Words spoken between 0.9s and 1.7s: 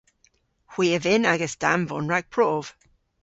a vynn agas